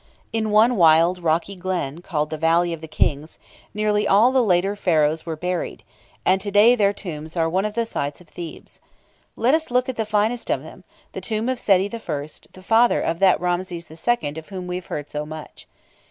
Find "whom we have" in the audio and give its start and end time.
14.49-14.87